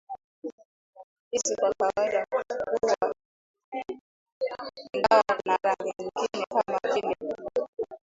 [1.31, 3.95] Hizi kwa kawaida huwa nyekundu
[4.93, 7.67] ingawa kuna rangi nyingine kama vile bluu